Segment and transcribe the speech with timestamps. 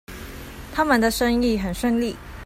[0.73, 2.15] 他們的生意很順利